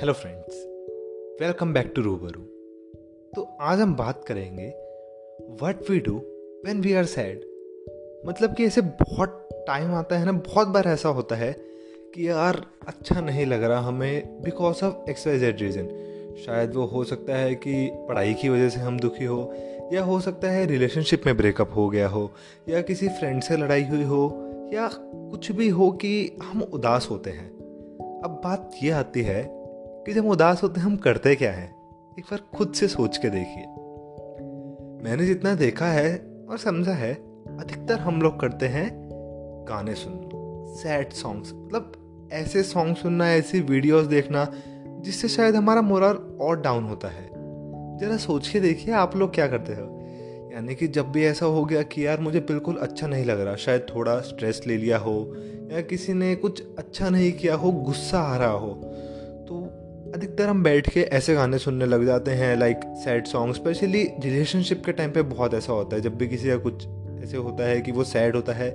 Hello 0.00 0.12
friends 0.12 0.54
welcome 1.42 1.72
back 1.72 1.92
to 1.96 2.02
Rubaru 2.02 2.40
तो 3.36 3.56
आज 3.60 3.80
हम 3.80 3.94
बात 3.94 4.24
करेंगे 4.24 4.66
what 5.50 5.90
we 5.90 6.00
do 6.00 6.12
when 6.64 6.80
we 6.80 6.94
are 6.94 7.04
sad 7.04 7.40
मतलब 8.26 8.54
कि 8.54 8.64
ऐसे 8.64 8.80
बहुत 8.80 9.48
टाइम 9.52 9.94
आता 9.94 10.18
है 10.18 10.24
ना, 10.24 10.32
बहुत 10.32 10.68
बार 10.68 10.86
ऐसा 10.86 11.08
होता 11.08 11.36
है 11.36 11.52
कि 12.14 12.28
यार 12.28 12.66
अच्छा 12.88 13.20
नहीं 13.20 13.46
लग 13.46 13.62
रहा 13.62 13.78
हमें 13.78 14.42
बिकॉज़ 14.42 14.84
ऑफ़ 14.84 15.10
एक्सवाइजेड 15.10 15.60
रीज़न 15.60 15.88
शायद 16.46 16.74
वो 16.74 16.84
हो 16.84 17.04
सकता 17.04 17.36
है 17.36 17.54
कि 17.54 17.90
पढ़ाई 17.92 18.34
की 18.34 18.48
वजह 18.48 18.68
से 18.68 18.80
हम 18.80 19.00
दुखी 19.00 19.24
हो, 19.24 19.54
या 19.92 20.02
हो 20.02 20.20
सकता 20.20 20.50
है 20.50 20.66
रिलेशनशिप 20.66 21.22
में 21.26 21.36
ब्रेकअप 21.36 21.70
हो 21.76 21.88
गया 21.88 22.08
हो, 22.08 22.30
या 22.68 22.82
किसी 22.82 23.08
फ्रेंड 23.08 23.42
से 23.42 23.56
लड़ाई 23.56 23.84
हुई 23.84 24.02
हो, 24.02 24.50
या 24.72 24.90
कुछ 25.04 25.52
भी 25.52 25.68
हो 25.68 25.90
कि 25.90 26.38
हम 26.42 26.62
उदास 26.62 27.08
होते 27.10 27.30
हैं। 27.30 27.56
अब 28.24 28.40
बात 28.44 28.70
यह 28.82 28.98
आती 28.98 29.22
है 29.22 29.65
कि 30.06 30.12
जब 30.12 30.26
उदास 30.26 30.62
होते 30.62 30.80
हम 30.80 30.96
करते 30.96 31.34
क्या 31.34 31.52
हैं? 31.52 31.76
एक 32.18 32.24
बार 32.24 32.40
खुद 32.56 32.72
से 32.72 32.88
सोच 32.88 33.16
के 33.16 33.28
देखिए। 33.30 33.64
मैंने 35.04 35.26
जितना 35.26 35.54
देखा 35.54 35.86
है 35.86 36.16
और 36.50 36.58
समझा 36.58 36.92
है, 36.92 37.14
अधिकतर 37.58 37.98
हम 37.98 38.22
लोग 38.22 38.40
करते 38.40 38.66
हैं 38.66 39.08
गाने 39.68 39.94
सुनना। 39.94 40.28
सैड 40.74 41.12
सॉन्ग्स 41.12 41.52
मतलब 41.54 41.92
ऐसे 42.32 42.62
सॉन्ग 42.62 42.96
सुनना, 42.96 43.30
ऐसी 43.30 43.60
वीडियोस 43.60 44.06
देखना, 44.06 44.52
जिससे 44.86 45.28
शायद 45.28 45.54
हमारा 45.54 45.82
मोरल 45.82 46.38
और 46.40 46.60
डाउन 46.60 46.84
होता 46.84 47.08
है। 47.08 47.30
जरा 47.98 48.16
सोच 48.16 48.48
के 48.48 48.60
देखिए, 48.60 48.94
आप 48.94 49.16
लोग 49.16 49.34
क्या 49.34 49.48
करते 49.48 49.72
हो? 49.72 50.02
यानी 50.54 50.74
कि 50.74 50.88
जब 50.88 51.12
भी 51.12 51.24
ऐसा 51.24 51.46
हो 51.46 51.64
गया 51.64 51.82
कि 51.82 52.06
यार 52.06 52.20
मुझे 52.20 52.40
बिल्कुल 52.40 52.76
अच्छा 52.76 53.06
नहीं 53.06 53.24
लग 53.24 53.40
रहा, 53.40 53.56
शायद 53.56 53.86
थोड़ा 53.94 54.20
स्ट्रेस 54.20 54.60
ले 54.66 54.76
लिया 54.76 54.98
हो, 54.98 55.32
या 55.72 55.80
किसी 55.80 56.12
ने 56.12 56.34
कुछ 56.34 56.62
अच्छा 56.78 57.08
नहीं 57.08 57.32
किया 57.32 57.54
हो, 57.54 57.72
गुस्सा 57.72 58.20
आ 58.20 58.36
रहा 58.36 58.50
हो 58.50 59.02
अधिकतर 60.16 60.48
हम 60.48 60.62
बैठ 60.62 60.88
के 60.90 61.00
ऐसे 61.00 61.34
गाने 61.34 61.58
सुनने 61.58 61.86
लग 61.86 62.04
जाते 62.06 62.30
हैं 62.30 62.56
like 62.56 62.80
sad 63.04 63.26
song 63.26 63.54
specially 63.54 64.02
relationship 64.20 64.82
के 64.86 64.92
टाइम 64.92 65.10
पे 65.10 65.22
बहुत 65.22 65.54
ऐसा 65.54 65.72
होता 65.72 65.96
है। 65.96 66.02
जब 66.02 66.14
भी 66.14 66.28
किसी 66.28 66.48
का 66.48 66.56
कुछ 66.56 66.86
ऐसे 67.24 67.36
होता 67.36 67.64
है 67.64 67.80
कि 67.80 67.92
वो 67.92 68.04
सैड 68.04 68.36
होता 68.36 68.52
है 68.52 68.70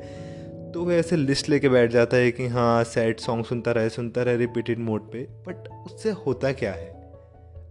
तो 0.71 0.83
वह 0.83 0.93
ऐसे 0.93 1.15
लिस्ट 1.15 1.49
लेके 1.49 1.69
बैठ 1.69 1.91
जाता 1.91 2.17
है 2.17 2.31
कि 2.31 2.47
हाँ 2.47 2.83
सैड 2.83 3.19
सॉन्ग 3.19 3.45
सुनता 3.45 3.71
रहे 3.71 3.89
सुनता 3.89 4.23
रहे 4.23 4.37
रिपीटेड 4.37 4.79
मोड 4.79 5.11
पे। 5.11 5.23
बट 5.47 5.67
उससे 5.85 6.11
होता 6.11 6.51
क्या 6.51 6.73
है? 6.73 6.87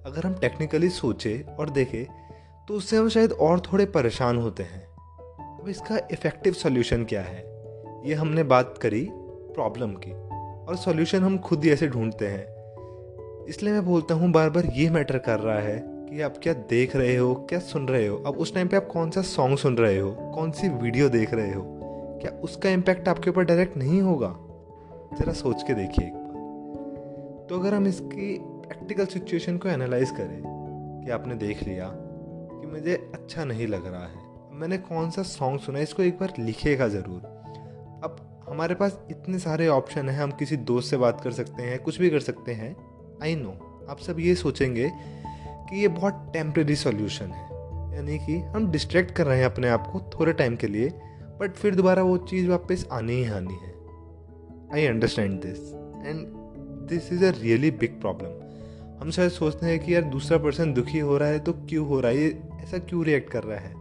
अगर 0.07 0.27
हम 0.27 0.35
टेक्निकली 0.35 0.89
सोचें 0.89 1.57
और 1.57 1.71
देखें 1.71 2.05
तो 2.69 2.75
उससे 2.75 2.97
हम 2.97 3.09
शायद 3.09 3.33
और 3.33 3.61
थोड़े 3.61 3.87
परेशान 3.87 4.39
होते 4.39 4.63
हैं। 4.63 4.87
अब 5.59 5.69
इसका 5.69 6.09
इफ़ेक्टिव 6.13 6.53
सोल्यूशन 6.53 7.05
क्या 7.05 7.23
है? 7.23 7.45
ये 8.09 8.15
हमने 8.15 8.43
बात 8.43 8.79
करी 8.83 9.09
प्रॉब्लम 9.13 9.95
की। 9.99 10.13
और 10.67 10.77
सॉल्यूशन 10.77 11.23
हम 11.23 11.39
खुद 11.39 11.65
ही 11.65 11.71
ऐसे 11.71 11.89
ढूंढते 11.89 12.27
हैं। 12.27 12.60
इसलिए 13.51 13.73
मैं 13.73 13.85
बोलता 13.85 14.15
हूँ 14.15 14.31
बार 14.33 14.51
बार 14.51 14.67
ये 14.67 14.89
मैटर 14.91 15.17
कर 15.19 15.39
रहा 15.41 15.59
है 15.59 15.79
कि 15.85 16.21
आप 16.21 16.35
क्या 16.43 16.53
देख 16.71 16.95
रहे 16.97 17.17
हो, 17.17 17.35
क्या 17.49 17.59
सुन 17.59 17.87
रहे 17.89 18.07
हो? 18.07 18.17
अब 18.17 18.35
उस 18.35 18.53
टाइम 18.55 18.69
पे 18.69 18.77
आप 18.77 18.87
कौन 18.87 19.11
सा 19.11 19.23
सॉन्ग 19.23 19.59
सुन 19.59 19.77
रहे 19.77 19.99
हो? 19.99 20.11
कौन 20.35 20.51
सी 20.51 20.69
वीडियो 20.69 21.09
देख 21.09 21.33
रहे 21.35 21.53
हो? 21.53 21.63
क्या 22.23 22.31
उसका 22.43 22.71
इम्पैक्ट 22.71 23.09
आपके 23.09 23.31
ऊपर 23.31 23.45
डायरेक्ट 23.45 23.77
नहीं 23.77 24.01
होगा? 24.03 24.29
ज़रा 25.19 25.33
सोच 25.33 25.63
के 25.63 25.75
देखिए 25.75 26.07
एक 26.07 26.13
बार। 26.13 27.47
तो 27.49 27.59
अगर 27.59 27.75
हम 27.75 27.87
इसकी 27.87 28.37
प्रैक्टिकल 28.41 29.07
सिचुएशन 29.07 29.57
को 29.59 29.69
एनालाइज 29.69 30.11
करें 30.11 30.43
कि 31.05 31.11
आपने 31.11 31.35
देख 31.35 31.63
लिया 31.63 31.89
कि 31.93 32.67
मुझे 32.67 32.95
अच्छा 33.15 33.45
नहीं 33.45 33.67
लग 33.67 33.87
रहा 33.87 34.05
है, 34.05 34.21
मैंने 34.53 34.79
कौन 34.79 35.11
सा 35.11 35.23
सॉन्ग 35.23 35.61
सुना 35.61 35.79
इसको 35.79 36.03
एक 36.03 36.19
बार 36.19 36.33
लिखेगा 36.39 36.89
ज़रूर। 36.89 37.21
अब 38.05 38.45
हमारे 38.49 38.75
पास 38.75 38.99
इतने 39.11 39.39
सारे 39.39 39.69
ऑप्शन 39.69 40.09
हैं, 40.09 40.23
हम 40.23 40.31
किसी 40.31 40.57
दोस्त 40.57 40.91
से 40.91 40.97
बात 40.97 41.21
कर 41.21 41.33
सकते 41.33 41.63
हैं, 41.63 41.79
कुछ 41.79 42.01
भी 42.01 42.11
कर 42.11 42.21
सकते 42.21 42.53
हैं 42.53 42.75
आई 43.23 43.35
नो 43.37 43.87
आप 43.91 43.99
सब 43.99 44.21
ये 44.21 44.35
सोचेंगे 44.35 44.91
कि 45.69 45.81
ये 45.81 45.89
बहुत 45.89 46.31
टेम्प्रेरी 46.33 46.77
सॉल्यूशन 46.77 47.25
है। 47.25 47.49
यानी 47.95 48.19
कि 48.19 48.37
हम 48.37 48.71
डिस्ट्रैक्ट 48.71 49.11
कर 49.11 49.27
रहे 49.27 49.39
हैं 49.39 49.45
अपने 49.45 49.69
आप 49.69 49.87
को 49.87 50.01
थोड़े 50.01 50.33
टाइम 50.33 50.57
के 50.57 50.67
लिए 50.67 50.89
बट 51.41 51.55
फिर 51.55 51.75
दोबारा 51.75 52.03
वो 52.03 52.17
चीज़ 52.19 52.49
वापस 52.49 52.87
आनी 52.93 53.13
ही 53.13 53.25
आनी 53.25 53.55
है। 53.55 53.75
I 54.75 54.87
understand 54.87 55.41
this 55.41 55.59
and 56.07 56.27
this 56.89 57.13
is 57.13 57.25
a 57.25 57.31
really 57.31 57.71
big 57.71 58.01
problem 58.01 58.39
हम 59.03 59.11
शायद 59.11 59.31
सोचते 59.31 59.67
हैं 59.67 59.79
कि 59.79 59.95
यार 59.95 60.03
दूसरा 60.03 60.39
पर्सन 60.39 60.73
दुखी 60.73 60.99
हो 60.99 61.19
रहा 61.19 61.29
है 61.29 61.39
तो 61.39 61.53
क्यों 61.53 61.87
हो 61.87 62.01
रहा 62.01 62.11
है? 62.11 62.19
ये 62.19 62.43
ऐसा 62.63 62.79
क्यों 62.79 63.05
रिएक्ट 63.05 63.31
कर 63.31 63.43
रहा 63.43 63.59
है? 63.59 63.75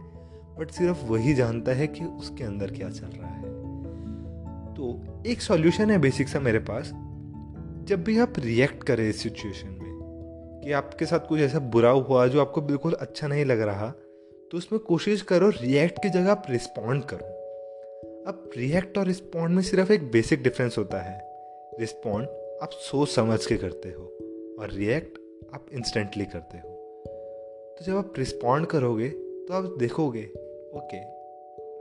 बट 0.58 0.70
सिर्फ़ 0.70 1.04
वही 1.04 1.34
जानता 1.34 1.72
है 1.72 1.86
कि 1.86 2.04
उसके 2.04 2.44
अंदर 2.44 2.70
क्या 2.70 2.88
चल 2.90 3.06
रहा 3.06 3.30
है। 3.30 3.42
तो 4.74 5.02
एक 5.26 5.42
सॉल्यूशन 5.42 5.90
है 5.90 5.98
बेसिक 5.98 6.28
सा 6.28 6.40
मेरे 6.40 6.58
पास 6.58 6.90
जब 7.84 8.02
भी 8.04 8.18
आप 8.18 8.38
रिएक्ट 8.38 8.82
करें 8.82 9.08
इस 9.08 9.22
सिचुएशन 9.22 9.68
में 9.68 10.60
कि 10.64 10.72
आपके 10.72 11.06
साथ 11.06 11.26
कुछ 11.28 11.40
ऐसा 11.40 11.58
बुरा 11.58 11.90
हुआ 11.90 12.26
जो 12.26 12.40
आपको 12.40 12.60
बिल्कुल 12.60 12.92
अच्छा 12.92 13.28
नहीं 13.28 13.44
लग 13.44 13.60
रहा 13.60 13.88
तो 14.50 14.58
उसमें 14.58 14.80
कोशिश 14.80 15.22
करो 15.22 15.48
रिएक्ट 15.50 16.02
की 16.02 16.08
जगह 16.08 16.30
आप 16.30 16.46
रिस्पॉन्ड 16.50 17.04
करो। 17.04 17.26
अब 18.28 18.50
रिएक्ट 18.56 18.98
और 18.98 19.06
रिस्पॉन्ड 19.06 19.54
में 19.56 19.62
सिर्फ़ 19.62 19.92
एक 19.92 20.10
बेसिक 20.10 20.42
डिफरेंस 20.42 20.78
होता 20.78 21.00
है। 21.00 21.18
रिस्पॉन्ड 21.80 22.28
आप 22.62 22.70
सोच 22.72 23.08
समझ 23.08 23.44
के 23.46 23.56
करते 23.56 23.88
हो 23.88 24.04
और 24.60 24.70
रिएक्ट 24.70 25.18
आप 25.54 25.66
इंस्टेंटली 25.72 26.24
करते 26.24 26.58
हो। 26.58 26.68
तो 27.78 27.84
जब 27.84 27.96
आप 27.96 28.18
रिस्पॉन्ड 28.18 28.66
करोगे 28.66 29.08
तो 29.08 29.54
आप 29.54 29.74
देखोगे 29.78 30.24
ओके 30.76 30.98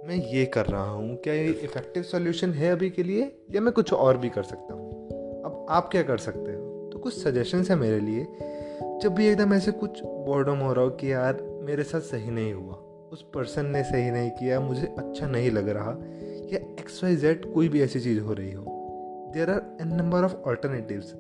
मैं 0.08 0.16
ये 0.28 0.46
कर 0.46 0.66
रहा 0.66 0.90
हूँ, 0.90 1.16
क्या 1.16 1.34
ये 1.34 1.50
इफ़ेक्टिव 1.54 2.04
सॉल्यूशन 2.04 2.52
है 2.52 2.72
अभी 2.72 2.90
के 2.90 3.04
लिए 3.04 3.32
या 3.52 3.62
मैं 3.62 3.74
कुछ 3.74 3.94
और 3.94 4.18
भी 4.18 4.30
कर 4.30 4.44
सकता 4.44 4.74
हूँ? 4.74 4.89
आप 5.70 5.90
क्या 5.92 6.04
कर 6.04 6.18
सकते 6.18 6.52
हो? 6.52 6.90
तो 6.94 7.00
कुछ 7.00 7.24
सजेशंस 7.24 7.70
है 7.70 7.76
मेरे 7.76 8.00
लिए। 8.00 8.28
जब 9.02 9.14
भी 9.14 9.28
एकदम 9.28 9.54
ऐसे 9.54 9.72
कुछ 9.72 10.04
बॉर्डम 10.04 10.56
हो 10.56 10.74
रहा 10.74 10.84
हो 10.84 10.90
कि 10.90 11.14
यार, 11.14 11.60
मेरे 11.62 11.84
साथ 11.84 12.02
सही 12.02 12.32
नहीं 12.32 12.54
हुआ, 12.54 12.74
उस 13.12 13.22
पर्सन 13.22 13.66
ने 13.66 13.84
सही 13.84 14.12
नहीं 14.12 14.30
किया, 14.30 14.60
मुझे 14.60 14.96
अच्छा 14.98 15.28
नहीं 15.28 15.52
लग 15.52 15.70
रहा, 15.70 15.92
या 16.54 16.56
एक्स 16.56 17.04
वाई 17.04 17.16
जेड 17.16 17.54
कोई 17.54 17.70
भी 17.70 17.82
ऐसी 17.82 18.00
चीज़ 18.00 18.20
हो 18.20 18.34
रही 18.34 18.52
हो 18.52 18.66
there 19.34 19.50
are 19.50 19.78
N 19.82 19.96
number 19.96 20.24
of 20.24 20.36
alternatives 20.36 21.16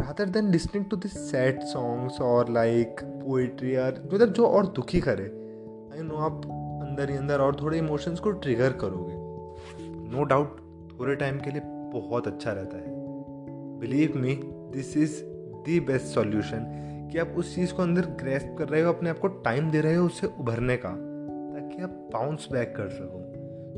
rather 0.00 0.28
than 0.28 0.52
listening 0.52 0.90
to 0.90 0.96
this 0.96 1.30
sad 1.30 1.62
songs 1.62 2.20
और 2.20 2.50
लाइक 2.50 2.96
पोइट्री 3.04 3.76
or 3.76 4.14
मतलब 4.14 4.32
जो 4.32 4.46
और 4.46 4.66
दुखी 4.66 5.00
करे 5.00 5.24
आई 5.96 6.02
नो 6.02 6.14
आप 6.14 6.42
अंदर 6.88 7.10
ही 7.10 7.16
अंदर 7.16 7.40
और 7.40 7.56
थोड़े 7.62 7.78
इमोशंस 7.78 8.20
को 8.20 8.30
ट्रिगर 8.30 8.72
करोगे। 8.72 9.14
नो 10.10 10.22
no 10.22 10.28
डाउट 10.28 10.60
थोड़े 11.00 11.16
टाइम 11.16 11.38
के 11.38 11.50
लिए 11.50 11.62
बहुत 11.64 12.26
अच्छा 12.26 12.52
रहता 12.52 12.76
है। 12.76 13.03
Believe 13.80 14.12
me 14.16 14.40
this 14.44 14.96
is 14.96 15.22
the 15.24 15.84
best 15.86 16.06
solution 16.06 16.80
कि 17.12 17.18
आप 17.18 17.28
उस 17.28 17.54
चीज़ 17.54 17.72
को 17.72 17.82
अंदर 17.82 18.02
ग्रेस्प 18.02 18.56
कर 18.58 18.68
रहे 18.68 18.82
हो, 18.82 18.92
अपने 18.92 19.10
आप 19.10 19.18
को 19.18 19.28
टाइम 19.28 19.70
दे 19.70 19.80
रहे 19.80 19.94
हो 19.94 20.06
उससे 20.06 20.26
उभरने 20.26 20.76
का, 20.76 20.90
ताकि 21.52 21.82
आप 21.82 22.10
बाउंस 22.12 22.48
बैक 22.52 22.74
कर 22.76 22.88
सको। 22.88 23.20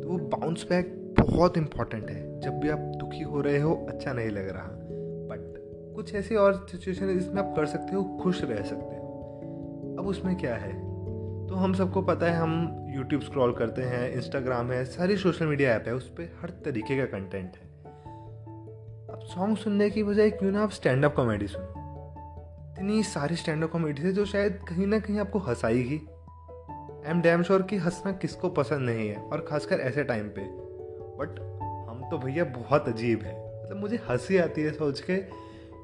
तो 0.03 0.09
वो 0.09 0.19
बाउंस 0.19 0.67
बैक 0.69 1.15
बहुत 1.21 1.59
इंपॉर्टेंट 1.59 2.11
है। 2.11 2.41
जब 2.41 2.51
भी 2.51 2.69
आप 2.69 2.79
दुखी 2.79 3.21
हो 3.21 3.41
रहे 3.41 3.59
हो 3.59 3.87
अच्छा 3.89 4.12
नहीं 4.12 4.31
लग 4.31 4.49
रहा। 4.49 4.69
बट 5.31 5.56
कुछ 5.95 6.15
ऐसी 6.15 6.35
और 6.35 6.67
सिचुएशन 6.71 7.06
है 7.06 7.15
जिसमें 7.15 7.43
आप 7.43 7.56
कर 7.56 7.67
सकते 7.67 7.97
हो, 7.97 8.05
खुश 8.23 8.45
रह 8.45 8.62
सकते 8.62 8.97
हो। 8.97 9.03
अब 9.99 10.06
उसमें 10.06 10.37
क्या 10.37 10.55
है? 10.55 10.87
तो 11.47 11.55
हम 11.55 11.75
सबको 11.75 12.03
पता 12.03 12.27
है, 12.27 12.37
हम 12.37 12.87
यूट्यूब 12.89 13.23
स्क्रॉल 13.23 13.53
करते 13.53 13.83
हैं 13.83 14.12
इंस्टाग्राम 14.12 14.71
है, 14.71 14.85
सारी 14.85 15.17
सोशल 15.17 15.47
मीडिया 15.47 15.71
ऐप 15.71 15.85
है, 15.87 15.95
उस 15.95 16.09
पर 16.09 16.39
हर 16.43 16.51
तरीके 16.51 16.99
का 16.99 17.05
कंटेंट 17.05 17.53
है। 17.56 17.66
अब 19.11 19.21
सॉन्ग 19.21 19.56
सुनने 19.56 19.91
की 19.91 20.03
बजाय 20.03 20.31
क्यों 20.31 20.53
ना 20.53 20.62
आप 20.62 20.71
स्टैंड 20.71 21.05
अप 21.05 21.15
कॉमेडी 21.15 21.47
सुनो। 21.47 21.65
इतनी 22.72 23.03
सारी 23.03 23.37
स्टैंड 23.37 23.65
अप 23.65 23.71
कॉमेडी 23.71 24.03
है 24.03 24.12
जो 24.12 24.25
शायद 24.25 24.61
कहीं 24.69 24.87
ना 24.87 24.99
कहीं 24.99 25.21
आपको 25.21 25.39
हंसाएगी। 25.39 26.09
आई 27.06 27.11
एम 27.11 27.21
डैम 27.22 27.43
श्योर 27.43 27.62
कि 27.62 27.77
हंसना 27.77 28.12
किसको 28.12 28.49
पसंद 28.49 28.91
नहीं 28.91 29.09
है, 29.09 29.17
और 29.17 29.47
खासकर 29.49 29.81
ऐसे 29.81 30.05
टाइम 30.05 30.28
पे। 30.28 30.41
बट 31.20 31.41
हम 31.88 32.11
तो 32.11 32.19
भैया 32.19 32.44
बहुत 32.44 32.88
अजीब 32.88 33.23
है। 33.23 33.62
मतलब 33.62 33.76
मुझे 33.76 33.97
हँसी 33.97 34.38
आती 34.38 34.62
है 34.62 34.73
सोच 34.73 35.00
के 35.00 35.17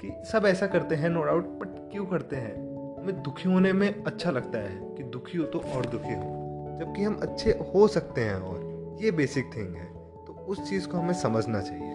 कि 0.01 0.23
सब 0.33 0.47
ऐसा 0.47 0.67
करते 0.67 0.95
हैं 0.95 1.09
नो 1.09 1.23
डाउट 1.23 1.45
बट 1.45 1.93
क्यों 1.93 2.07
करते 2.07 2.37
हैं? 2.37 2.55
हमें 3.03 3.23
दुखी 3.23 3.49
होने 3.49 3.73
में 3.73 4.05
अच्छा 4.05 4.31
लगता 4.31 4.59
है 4.59 4.95
कि 4.95 5.03
दुखी 5.03 5.39
हो 5.39 5.45
तो 5.45 5.59
और 5.59 5.87
दुखी 5.87 6.15
हो। 6.15 6.43
जबकि 6.81 7.03
हम 7.03 7.19
अच्छे 7.23 7.51
हो 7.51 7.89
सकते 7.89 8.21
हैं 8.21 8.35
और 8.35 8.73
ये 9.03 9.11
बेसिक 9.11 9.51
थिंग 9.57 9.75
है। 9.75 9.87
तो 10.25 10.47
उस 10.49 10.71
चीज़ 10.71 10.89
को 10.89 10.99
हमें 10.99 11.15
समझना 11.15 11.61
चाहिए। 11.61 11.92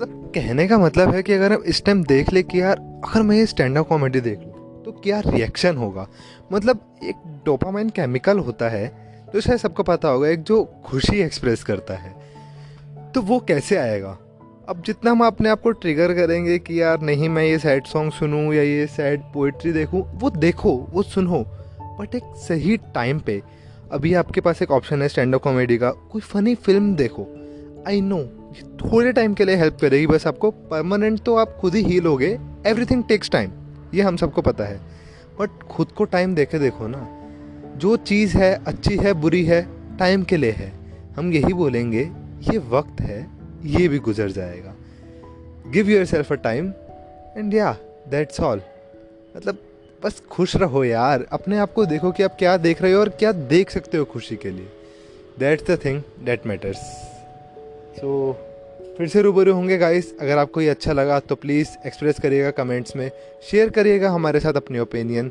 मतलब 0.00 0.32
कहने 0.34 0.66
का 0.68 0.78
मतलब 0.78 1.14
है 1.14 1.22
कि 1.22 1.32
अगर 1.32 1.52
हम 1.52 1.62
इस 1.62 1.84
टाइम 1.84 2.02
देख 2.04 2.32
ले 2.32 2.42
कि 2.42 2.60
यार, 2.60 2.76
अगर 2.76 3.22
मैं 3.22 3.36
ये 3.36 3.46
स्टैंड 3.46 3.78
अप 3.78 3.86
कॉमेडी 3.88 4.20
देख 4.20 4.38
लूँ 4.38 4.82
तो 4.84 4.92
क्या 4.92 5.20
रिएक्शन 5.20 5.76
होगा? 5.76 6.06
मतलब 6.52 6.80
एक 7.04 7.16
डोपामाइन 7.46 7.88
केमिकल 7.88 8.38
होता 8.38 8.68
है 8.68 8.86
जो 9.34 9.40
शायद 9.40 9.58
सबको 9.58 9.82
पता 9.82 10.08
होगा, 10.08 10.28
एक 10.28 10.42
जो 10.42 10.62
खुशी 10.84 11.16
एक्सप्रेस 11.16 11.64
करता 11.64 11.94
है 11.94 12.14
तो 13.14 13.22
वो 13.22 13.38
कैसे 13.38 13.76
आएगा? 13.76 14.18
अब 14.68 14.82
जितना 14.86 15.10
हम 15.10 15.24
अपने 15.24 15.48
आप 15.48 15.60
को 15.60 15.70
ट्रिगर 15.70 16.14
करेंगे 16.14 16.58
कि 16.58 16.80
यार, 16.82 17.00
नहीं, 17.00 17.28
मैं 17.28 17.44
ये 17.44 17.58
सैड 17.58 17.86
सॉन्ग 17.86 18.12
सुनूँ 18.12 18.54
या 18.54 18.62
ये 18.62 18.86
सैड 18.86 19.20
पोइट्री 19.34 19.72
देखूँ, 19.72 20.02
वो 20.14 20.30
देखो, 20.30 20.76
वो 20.90 21.02
सुनो 21.02 21.44
बट 22.00 22.14
एक 22.14 22.22
सही 22.36 22.76
टाइम 22.76 23.18
पे, 23.18 23.42
अभी 23.92 24.14
आपके 24.14 24.40
पास 24.40 24.62
एक 24.62 24.70
ऑप्शन 24.70 25.02
है 25.02 25.08
स्टैंड 25.08 25.34
अप 25.34 25.42
कॉमेडी 25.42 25.78
का, 25.78 25.90
कोई 25.90 26.22
फ़नी 26.22 26.54
फ़िल्म 26.54 26.94
देखो 26.96 27.26
आई 27.88 28.00
नो 28.00 28.18
थोड़े 28.80 29.12
टाइम 29.12 29.34
के 29.34 29.44
लिए 29.44 29.56
हेल्प 29.56 29.76
करेगी, 29.80 30.06
बस 30.06 30.26
आपको 30.26 30.50
परमानेंट 30.50 31.20
तो 31.20 31.36
आप 31.36 31.56
खुद 31.60 31.74
ही 31.74 31.82
हील 31.82 32.06
हो 32.06 32.16
गए 32.16 32.38
एवरीथिंग 32.66 33.04
टेक्स 33.04 33.30
टाइम 33.30 33.50
ये 33.94 34.02
हम 34.02 34.16
सबको 34.16 34.42
पता 34.42 34.64
है। 34.64 34.78
बट 35.40 35.62
खुद 35.70 35.92
को 35.92 36.04
टाइम 36.04 36.34
देखे 36.34 36.58
देखो 36.58 36.86
ना। 36.86 37.06
जो 37.76 37.96
चीज़ 37.96 38.36
है, 38.36 38.52
अच्छी 38.66 38.96
है, 38.96 39.12
बुरी 39.12 39.44
है 39.44 39.62
टाइम 39.98 40.22
के 40.22 40.36
लिए 40.36 40.50
है। 40.50 40.72
हम 41.16 41.32
यही 41.32 41.52
बोलेंगे, 41.52 42.02
ये 42.42 42.58
वक्त 42.70 43.00
है, 43.00 43.26
ये 43.64 43.88
भी 43.88 43.98
गुजर 43.98 44.30
जाएगा। 44.30 44.74
Give 45.66 45.90
yourself 46.04 46.32
a 46.32 46.36
time 46.36 46.72
and 47.36 47.54
या 47.54 47.76
दैट्स 48.08 48.40
ऑल 48.40 48.62
मतलब 49.36 49.58
बस 50.04 50.22
खुश 50.30 50.56
रहो 50.56 50.84
यार। 50.84 51.26
अपने 51.32 51.58
आप 51.58 51.72
को 51.72 51.86
देखो 51.86 52.10
कि 52.10 52.22
आप 52.22 52.36
क्या 52.38 52.56
देख 52.56 52.82
रहे 52.82 52.92
हो 52.92 53.00
और 53.00 53.08
क्या 53.08 53.32
देख 53.32 53.70
सकते 53.70 53.98
हो 53.98 54.04
खुशी 54.04 54.36
के 54.36 54.50
लिए। 54.50 54.68
That's 55.38 55.70
the 55.70 55.78
thing 55.84 56.02
that 56.24 56.46
matters 56.46 56.78
so 57.96 58.32
so, 58.32 58.50
फिर 58.98 59.08
से 59.08 59.22
रूबरू 59.22 59.52
होंगे 59.52 59.78
गाइस 59.78 60.14
अगर 60.20 60.38
आपको 60.38 60.60
ये 60.60 60.68
अच्छा 60.68 60.92
लगा 60.92 61.20
तो 61.20 61.34
प्लीज़ 61.34 61.68
एक्सप्रेस 61.86 62.20
करिएगा 62.20 62.50
कमेंट्स 62.50 62.96
में. 62.96 63.10
शेयर 63.50 63.70
करिएगा 63.70 64.10
हमारे 64.10 64.40
साथ 64.40 64.54
अपनी 64.54 64.78
ओपिनियन 64.78 65.30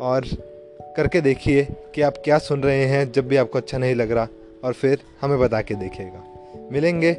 और 0.00 0.24
करके 0.96 1.20
देखिए 1.20 1.66
कि 1.94 2.02
आप 2.02 2.14
क्या 2.24 2.38
सुन 2.38 2.62
रहे 2.62 2.84
हैं 2.84 3.12
जब 3.12 3.28
भी 3.28 3.36
आपको 3.36 3.58
अच्छा 3.58 3.78
नहीं 3.78 3.94
लग 3.94 4.10
रहा. 4.12 4.28
और 4.64 4.72
फिर 4.72 4.98
हमें 5.20 5.38
बता 5.40 5.60
के 5.62 5.74
देखिएगा. 5.74 6.24
मिलेंगे 6.72 7.12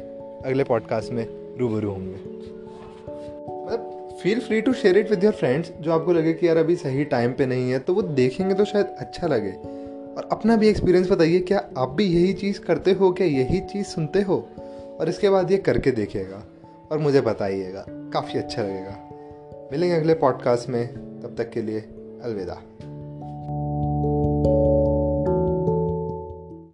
अगले 0.46 0.64
पॉडकास्ट 0.64 1.12
में. 1.12 1.26
रूबरू 1.58 1.90
होंगे. 1.90 2.16
मतलब 3.64 4.18
feel 4.22 4.40
free 4.40 4.60
to 4.60 4.72
share 4.72 4.98
it 4.98 5.10
with 5.10 5.24
your 5.24 5.32
friends 5.32 5.72
जो 5.80 5.92
आपको 5.92 6.12
लगे 6.12 6.32
कि 6.32 6.48
यार 6.48 6.56
अभी 6.56 6.76
सही 6.76 7.04
टाइम 7.04 7.32
पे 7.32 7.46
नहीं 7.46 7.70
है 7.70 7.78
तो 7.78 7.94
वो 7.94 8.02
देखेंगे 8.02 8.54
तो 8.54 8.64
शायद 8.64 8.86
अच्छा 8.98 9.26
लगे. 9.26 9.52
और 10.16 10.28
अपना 10.32 10.56
भी 10.56 10.68
एक्सपीरियंस 10.68 11.10
बताइए 11.10 11.38
क्या 11.38 11.68
आप 11.78 11.88
भी 11.88 12.04
यही 12.04 12.32
चीज़ 12.32 12.60
करते 12.60 12.92
हो? 12.92 13.12
क्या 13.12 13.26
यही 13.26 13.60
चीज़ 13.60 13.86
सुनते 13.86 14.20
हो? 14.20 14.48
और 15.00 15.08
इसके 15.08 15.30
बाद 15.30 15.50
ये 15.50 15.58
करके 15.58 15.90
देखिएगा 15.90 16.42
और 16.92 16.98
मुझे 16.98 17.20
बताइएगा। 17.20 17.84
काफ़ी 17.88 18.38
अच्छा 18.38 18.62
लगेगा। 18.62 19.08
मिलेंगे 19.72 19.96
अगले 19.96 20.14
पॉडकास्ट 20.14 20.68
में। 20.68 20.94
तब 21.20 21.34
तक 21.38 21.50
के 21.50 21.62
लिए 21.62 21.80
अलविदा। 22.22 22.62